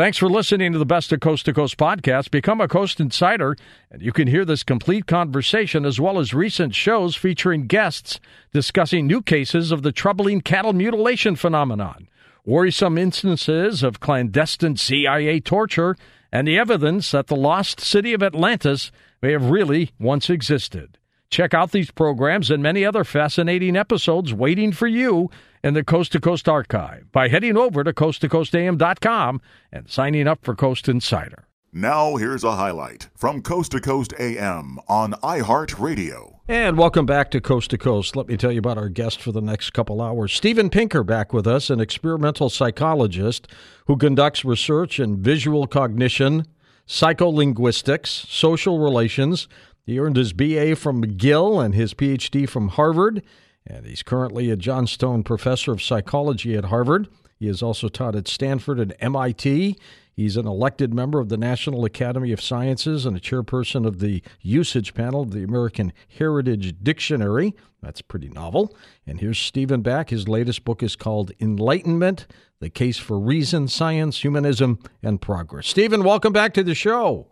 [0.00, 2.30] Thanks for listening to the Best of Coast to Coast podcast.
[2.30, 3.54] Become a Coast Insider,
[3.90, 8.18] and you can hear this complete conversation as well as recent shows featuring guests
[8.50, 12.08] discussing new cases of the troubling cattle mutilation phenomenon,
[12.46, 15.98] worrisome instances of clandestine CIA torture,
[16.32, 18.90] and the evidence that the lost city of Atlantis
[19.20, 20.96] may have really once existed.
[21.30, 25.30] Check out these programs and many other fascinating episodes waiting for you
[25.62, 29.40] in the Coast to Coast archive by heading over to coasttocoastam.com
[29.70, 31.46] and signing up for Coast Insider.
[31.72, 36.40] Now, here's a highlight from Coast to Coast AM on iHeartRadio.
[36.48, 38.16] And welcome back to Coast to Coast.
[38.16, 40.32] Let me tell you about our guest for the next couple hours.
[40.32, 43.46] Steven Pinker back with us, an experimental psychologist
[43.86, 46.44] who conducts research in visual cognition,
[46.88, 49.46] psycholinguistics, social relations,
[49.90, 53.22] he earned his BA from McGill and his PhD from Harvard,
[53.66, 57.08] and he's currently a Johnstone Professor of Psychology at Harvard.
[57.38, 59.76] He has also taught at Stanford and MIT.
[60.12, 64.22] He's an elected member of the National Academy of Sciences and a chairperson of the
[64.42, 67.54] usage panel of the American Heritage Dictionary.
[67.82, 68.76] That's pretty novel.
[69.06, 70.10] And here's Steven back.
[70.10, 72.26] His latest book is called Enlightenment
[72.60, 75.68] The Case for Reason, Science, Humanism, and Progress.
[75.68, 77.28] Steven, welcome back to the show.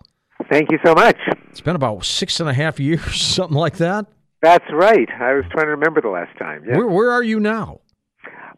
[0.51, 1.19] Thank you so much.
[1.51, 4.07] It's been about six and a half years, something like that.
[4.43, 5.09] That's right.
[5.21, 6.65] I was trying to remember the last time.
[6.65, 7.81] Where, where are you now?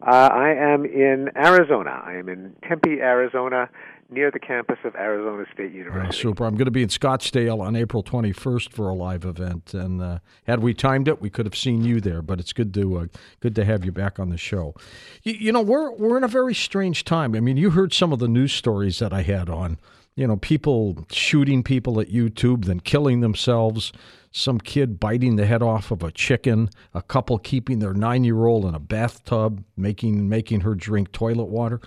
[0.05, 2.01] Uh, I am in Arizona.
[2.03, 3.69] I am in Tempe, Arizona,
[4.09, 6.07] near the campus of Arizona State University.
[6.07, 6.45] Oh, super.
[6.45, 10.19] I'm going to be in Scottsdale on April 21st for a live event, and uh,
[10.45, 12.21] had we timed it, we could have seen you there.
[12.21, 13.05] But it's good to uh,
[13.39, 14.75] good to have you back on the show.
[15.23, 17.35] You, you know, we're we're in a very strange time.
[17.35, 19.79] I mean, you heard some of the news stories that I had on
[20.15, 23.91] you know, people shooting people at YouTube, then killing themselves,
[24.31, 28.45] some kid biting the head off of a chicken, a couple keeping their nine year
[28.45, 31.79] old in a bathtub, making making her drink toilet water.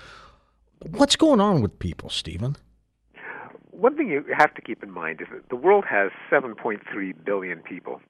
[0.91, 2.57] What's going on with people, Steven?
[3.71, 6.81] One thing you have to keep in mind is that the world has 7.3
[7.25, 8.01] billion people.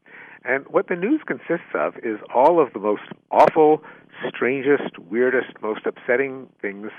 [0.44, 3.82] And what the news consists of is all of the most awful,
[4.28, 6.91] strangest, weirdest, most upsetting things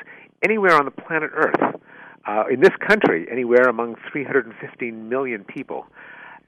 [0.43, 1.79] anywhere on the planet Earth
[2.25, 5.85] uh, in this country anywhere among 315 million people.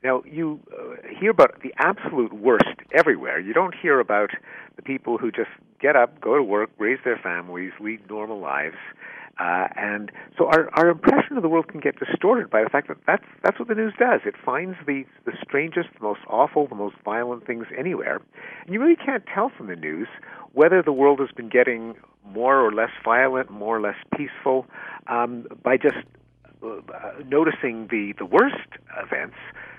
[0.03, 3.39] Now, you uh, hear about the absolute worst everywhere.
[3.39, 4.29] You don't hear about
[4.75, 5.49] the people who just
[5.81, 8.77] get up, go to work, raise their families, lead normal lives.
[9.39, 12.87] Uh, and so our, our impression of the world can get distorted by the fact
[12.87, 14.21] that that's, that's what the news does.
[14.25, 18.19] It finds the, the strangest, the most awful, the most violent things anywhere.
[18.65, 20.07] And you really can't tell from the news
[20.53, 21.95] whether the world has been getting
[22.31, 24.65] more or less violent, more or less peaceful,
[25.07, 25.97] um, by just
[26.63, 26.81] uh,
[27.27, 28.67] noticing the, the worst
[29.01, 29.35] events.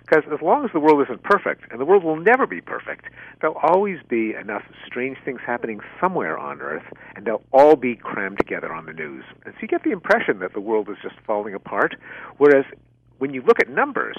[0.09, 3.06] Because as long as the world isn't perfect, and the world will never be perfect,
[3.41, 8.38] there'll always be enough strange things happening somewhere on Earth, and they'll all be crammed
[8.38, 9.25] together on the news.
[9.44, 11.94] And so you get the impression that the world is just falling apart.
[12.38, 12.65] Whereas
[13.19, 14.16] when you look at numbers,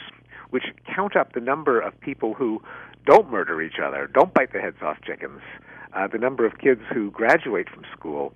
[0.51, 2.61] which count up the number of people who
[3.05, 5.41] don't murder each other, don't bite the heads off chickens,
[5.93, 8.33] uh, the number of kids who graduate from school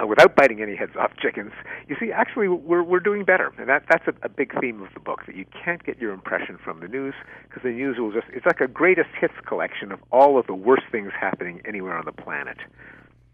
[0.00, 1.52] uh, without biting any heads off chickens,
[1.88, 4.92] you see, actually, we're we're doing better, and that that's a, a big theme of
[4.94, 5.24] the book.
[5.26, 7.14] That you can't get your impression from the news
[7.48, 10.84] because the news will just—it's like a greatest hits collection of all of the worst
[10.90, 12.58] things happening anywhere on the planet.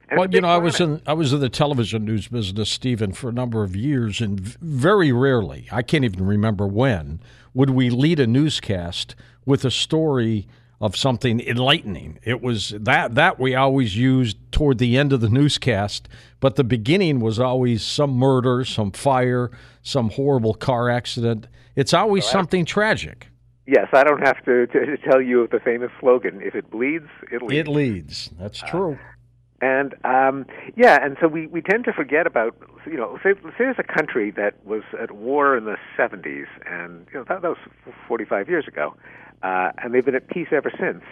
[0.09, 0.63] And well, you know, planet.
[0.63, 3.75] I was in I was in the television news business, Steven, for a number of
[3.75, 7.21] years, and very rarely, I can't even remember when,
[7.55, 9.15] would we lead a newscast
[9.45, 10.47] with a story
[10.82, 12.19] of something enlightening.
[12.25, 16.09] It was that that we always used toward the end of the newscast,
[16.41, 21.47] but the beginning was always some murder, some fire, some horrible car accident.
[21.76, 23.28] It's always well, something tragic.
[23.65, 27.43] Yes, I don't have to, to, tell you the famous slogan: "If it bleeds, it
[27.43, 28.31] leads." It leads.
[28.37, 28.99] That's uh, true.
[29.00, 32.56] Uh, and um, yeah, and so we, we tend to forget about
[32.87, 37.06] you know say, say there's a country that was at war in the 70s, and
[37.12, 38.97] you know that, that was 45 years ago,
[39.43, 41.03] uh, and they've been at peace ever since.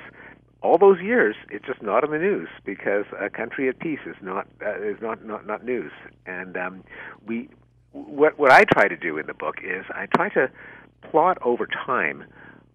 [0.63, 4.17] All those years, it's just not in the news because a country at peace is
[4.21, 5.93] not uh, is not, not not news.
[6.27, 6.85] And um,
[7.27, 7.49] we
[7.93, 10.51] what what I try to do in the book is I try to
[11.11, 12.25] plot over time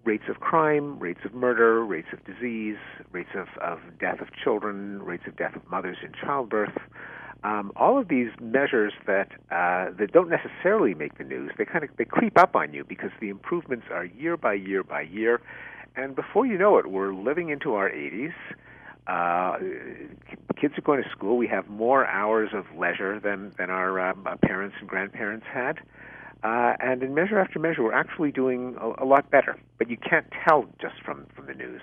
[0.06, 2.78] rates of crime, rates of murder, rates of disease,
[3.12, 6.78] rates of, of death of children, rates of death of mothers in childbirth.
[7.46, 11.84] Um, all of these measures that uh, that don't necessarily make the news, they kind
[11.84, 15.42] of they creep up on you because the improvements are year by year by year,
[15.96, 18.34] and before you know it, we're living into our 80s.
[19.06, 19.60] Uh,
[20.60, 21.38] kids are going to school.
[21.38, 25.78] We have more hours of leisure than than our um, parents and grandparents had.
[26.44, 29.56] Uh, and in measure after measure, we're actually doing a, a, lot better.
[29.78, 31.82] But you can't tell just from, from the news.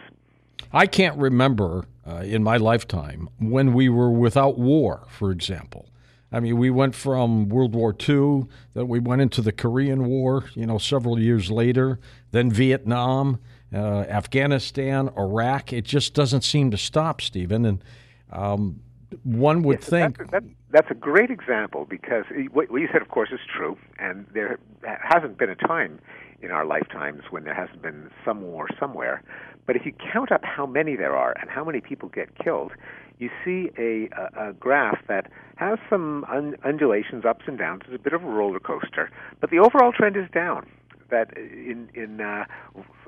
[0.73, 5.89] I can't remember uh, in my lifetime when we were without war, for example.
[6.33, 10.45] I mean, we went from World War II, then we went into the Korean War,
[10.55, 12.01] you know, several years later,
[12.31, 13.39] then Vietnam,
[13.73, 15.75] uh, Afghanistan, Iraq.
[15.75, 17.67] It just doesn't seem to stop, Steven.
[17.67, 17.85] And
[18.31, 18.81] um,
[19.25, 20.19] one would yes, think.
[20.19, 23.77] That's, that, that's a great example because what you said, of course, is true.
[23.99, 26.01] And there hasn't been a time
[26.41, 29.23] in our lifetimes when there hasn't been some war somewhere.
[29.67, 32.73] But if you count up how many there are and how many people get killed,
[33.19, 37.83] you see a, a, a graph that has some un- undulations, ups and downs.
[37.87, 39.11] It's a bit of a roller coaster,
[39.41, 40.67] but the overall trend is down.
[41.11, 42.47] That in in uh,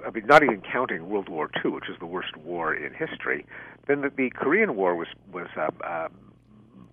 [0.06, 3.46] I mean, not even counting World War II, which is the worst war in history,
[3.88, 6.08] then the, the Korean War was was uh, uh,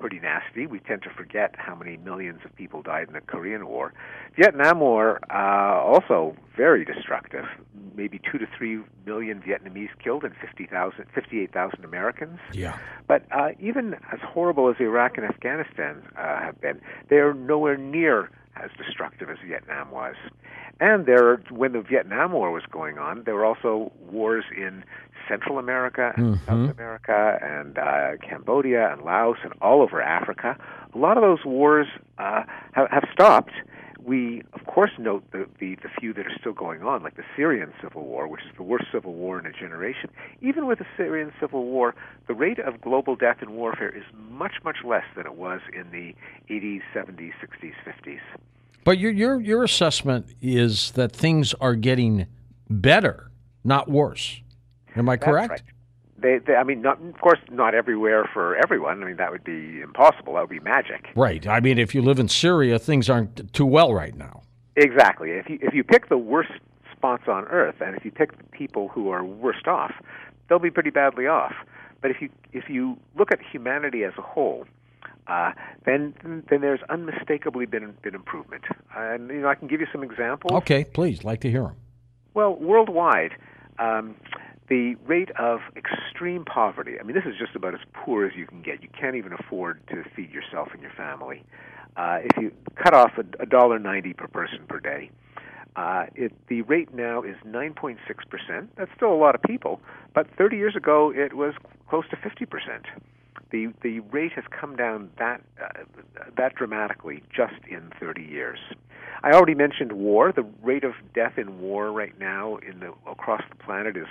[0.01, 0.65] pretty nasty.
[0.65, 3.93] We tend to forget how many millions of people died in the Korean War.
[4.35, 7.45] Vietnam War uh, also very destructive.
[7.95, 12.39] Maybe two to three million Vietnamese killed and 50,000, 58,000 Americans.
[12.51, 12.77] Yeah.
[13.07, 17.77] But uh, even as horrible as Iraq and Afghanistan uh, have been, they are nowhere
[17.77, 18.31] near
[18.63, 20.15] as destructive as Vietnam was.
[20.79, 24.83] And there, when the Vietnam War was going on, there were also wars in
[25.27, 26.45] Central America and mm-hmm.
[26.45, 30.57] South America and uh, Cambodia and Laos and all over Africa.
[30.93, 31.87] A lot of those wars
[32.17, 32.43] uh,
[32.73, 33.51] have, have stopped.
[34.03, 37.23] We, of course, note the, the, the few that are still going on, like the
[37.35, 40.09] Syrian civil war, which is the worst civil war in a generation.
[40.41, 41.93] Even with the Syrian civil war,
[42.27, 45.91] the rate of global death in warfare is much, much less than it was in
[45.91, 46.15] the
[46.51, 48.19] 80s, 70s, 60s, 50s.
[48.83, 52.27] But your your your assessment is that things are getting
[52.69, 53.31] better,
[53.63, 54.41] not worse.
[54.95, 55.51] Am I correct?
[55.51, 55.61] Right.
[56.17, 59.01] They, they, I mean, not, of course, not everywhere for everyone.
[59.01, 60.35] I mean, that would be impossible.
[60.35, 61.09] That would be magic.
[61.15, 61.47] Right.
[61.47, 64.43] I mean, if you live in Syria, things aren't too well right now.
[64.75, 65.31] Exactly.
[65.31, 66.51] If you if you pick the worst
[66.91, 69.93] spots on Earth, and if you pick the people who are worst off,
[70.47, 71.53] they'll be pretty badly off.
[72.01, 74.65] But if you if you look at humanity as a whole,
[75.27, 75.51] uh,
[75.85, 78.63] then then there's unmistakably been been improvement.
[78.95, 80.53] And you know, I can give you some examples.
[80.53, 81.75] Okay, please, like to hear them.
[82.33, 83.31] Well, worldwide.
[83.79, 84.15] Um,
[84.69, 88.47] the rate of extreme poverty, I mean, this is just about as poor as you
[88.47, 88.81] can get.
[88.81, 91.43] You can't even afford to feed yourself and your family.
[91.97, 92.51] Uh, if you
[92.81, 95.11] cut off a dollar ninety per person per day,
[95.75, 97.97] uh, it, the rate now is 9.6
[98.29, 98.71] percent.
[98.77, 99.81] That's still a lot of people,
[100.13, 101.53] but 30 years ago it was
[101.89, 102.85] close to 50 percent.
[103.51, 105.83] The the rate has come down that uh,
[106.37, 108.59] that dramatically just in 30 years.
[109.23, 110.31] I already mentioned war.
[110.31, 114.07] The rate of death in war right now in the across the planet is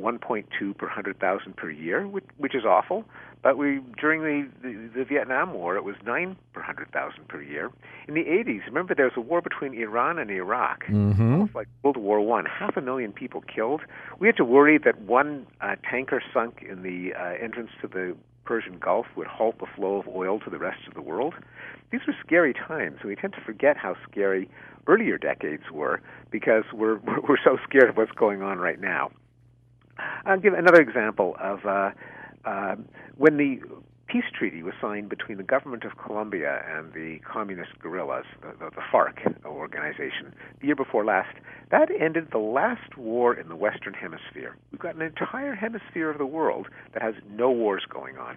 [0.00, 3.04] 1.2 per 100,000 per year, which, which is awful.
[3.42, 7.70] But we during the, the, the Vietnam War, it was 9 per 100,000 per year.
[8.06, 11.32] In the 80s, remember there was a war between Iran and Iraq, mm-hmm.
[11.32, 12.44] almost like World War One.
[12.44, 13.80] Half a million people killed.
[14.18, 18.14] We had to worry that one uh, tanker sunk in the uh, entrance to the
[18.50, 21.34] Persian Gulf would halt the flow of oil to the rest of the world.
[21.92, 24.50] These were scary times, and we tend to forget how scary
[24.88, 26.00] earlier decades were
[26.32, 26.96] because we're
[27.28, 29.12] we're so scared of what's going on right now.
[30.26, 31.90] I'll give another example of uh,
[32.44, 32.74] uh,
[33.18, 33.60] when the
[34.10, 38.70] peace treaty was signed between the government of Colombia and the communist guerrillas, the, the,
[38.70, 41.36] the FARC organization, the year before last.
[41.70, 44.56] That ended the last war in the Western Hemisphere.
[44.72, 48.36] We've got an entire hemisphere of the world that has no wars going on.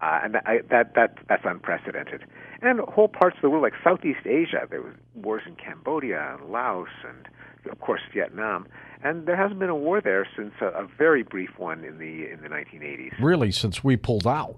[0.00, 2.24] Uh, and that, I, that that that's unprecedented.
[2.62, 6.50] And whole parts of the world, like Southeast Asia, there were wars in Cambodia and
[6.50, 7.28] Laos, and
[7.70, 8.66] of course Vietnam.
[9.02, 12.30] And there hasn't been a war there since a, a very brief one in the
[12.30, 13.12] in the 1980s.
[13.20, 14.56] Really, since we pulled out.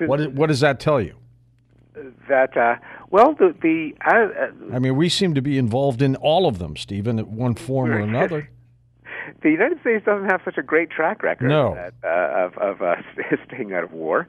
[0.00, 1.14] Since what what does that tell you?
[2.26, 2.76] That uh,
[3.10, 6.74] well, the the uh, I mean, we seem to be involved in all of them,
[6.74, 8.48] Steven, in one form or another.
[9.42, 11.74] the United States doesn't have such a great track record no.
[11.74, 12.96] at, uh, of of uh,
[13.46, 14.26] staying out of war.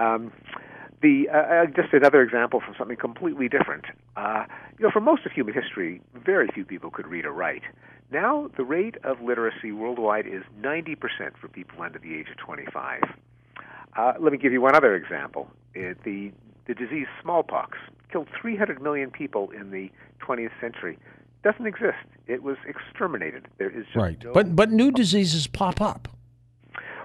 [0.00, 0.32] Um,
[1.00, 3.84] the uh, just another example from something completely different.
[4.16, 7.62] Uh, you know, for most of human history, very few people could read or write.
[8.10, 10.96] Now, the rate of literacy worldwide is 90%
[11.40, 13.02] for people under the age of 25.
[13.96, 15.48] Uh, let me give you one other example.
[15.74, 16.32] It, the
[16.66, 17.78] the disease smallpox
[18.10, 19.90] killed 300 million people in the
[20.26, 20.98] 20th century.
[21.42, 21.98] Doesn't exist.
[22.26, 23.48] It was exterminated.
[23.58, 24.22] There is just right.
[24.24, 26.08] No but but new diseases pop up.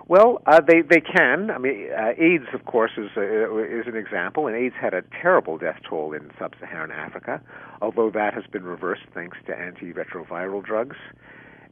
[0.07, 1.51] Well, uh, they they can.
[1.51, 5.03] I mean, uh, AIDS, of course, is uh, is an example, and AIDS had a
[5.21, 7.39] terrible death toll in sub-Saharan Africa,
[7.81, 10.97] although that has been reversed thanks to antiretroviral drugs.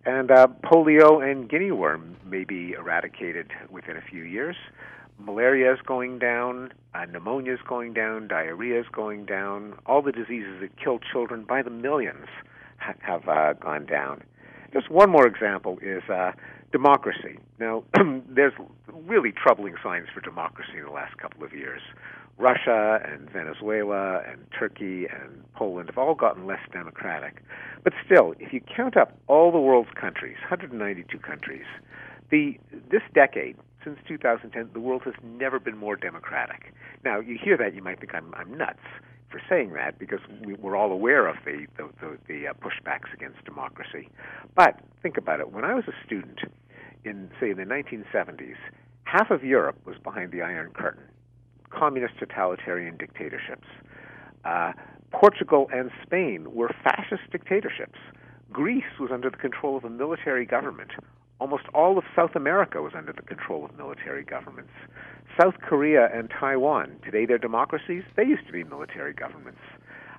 [0.05, 4.55] And uh, polio and guinea worm may be eradicated within a few years.
[5.19, 9.73] Malaria is going down, uh, pneumonia is going down, diarrhea is going down.
[9.85, 12.27] All the diseases that kill children by the millions
[12.77, 14.23] ha- have uh, gone down.
[14.73, 16.33] Just one more example is uh,
[16.71, 17.39] democracy.
[17.59, 17.83] Now,
[18.29, 18.53] there's
[18.93, 21.81] really troubling signs for democracy in the last couple of years.
[22.37, 27.41] Russia and Venezuela and Turkey and Poland have all gotten less democratic.
[27.83, 31.65] But still, if you count up all the world's countries, 192 countries,
[32.29, 32.59] the
[32.91, 36.73] this decade, since 2010, the world has never been more democratic.
[37.03, 38.79] Now, you hear that, you might think I'm, I'm nuts
[39.29, 43.13] for saying that because we, are all aware of the the, the, the uh, pushbacks
[43.13, 44.09] against democracy.
[44.55, 45.51] But think about it.
[45.51, 46.39] When I was a student
[47.03, 48.55] in, say, the 1970s,
[49.05, 51.03] half of Europe was behind the Iron Curtain,
[51.69, 53.67] communist totalitarian dictatorships.
[54.45, 54.73] Uh,
[55.11, 57.99] Portugal and Spain were fascist dictatorships.
[58.51, 60.91] Greece was under the control of a military government.
[61.39, 64.71] Almost all of South America was under the control of military governments.
[65.39, 69.59] South Korea and Taiwan, today they're democracies, they used to be military governments.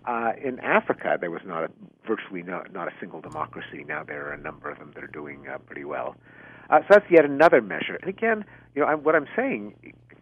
[0.06, 1.70] Uh, in Africa, there was not a,
[2.06, 3.84] virtually no, not a single democracy.
[3.86, 6.16] Now there are a number of them that are doing uh, pretty well.
[6.70, 7.98] Uh, so that's yet another measure.
[8.00, 9.74] And again, you know, I'm, what I'm saying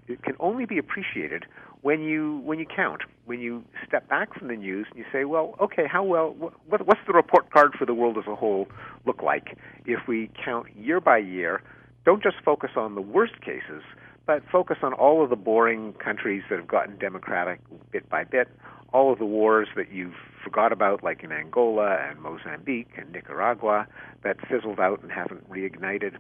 [0.09, 1.45] it can only be appreciated
[1.83, 5.25] when you when you count, when you step back from the news and you say,
[5.25, 6.35] well, okay, how well?
[6.39, 8.69] What, what's the report card for the world as a whole
[9.05, 11.63] look like if we count year by year?
[12.05, 13.83] Don't just focus on the worst cases,
[14.27, 17.61] but focus on all of the boring countries that have gotten democratic
[17.91, 18.49] bit by bit,
[18.93, 23.87] all of the wars that you've forgot about, like in Angola and Mozambique and Nicaragua,
[24.23, 26.17] that fizzled out and haven't reignited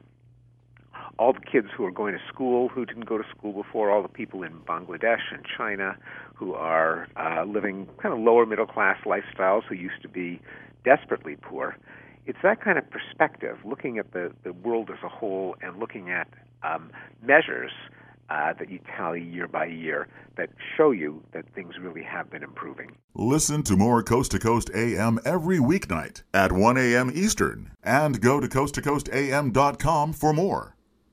[1.18, 4.02] all the kids who are going to school who didn't go to school before, all
[4.02, 5.96] the people in Bangladesh and China
[6.34, 10.40] who are uh, living kind of lower middle class lifestyles who used to be
[10.84, 11.76] desperately poor.
[12.26, 16.10] It's that kind of perspective, looking at the, the world as a whole and looking
[16.10, 16.28] at
[16.62, 16.90] um,
[17.22, 17.70] measures
[18.28, 22.42] uh, that you tally year by year that show you that things really have been
[22.42, 22.96] improving.
[23.14, 27.10] Listen to more Coast to Coast AM every weeknight at 1 a.m.
[27.14, 30.75] Eastern and go to coasttocoastam.com for more.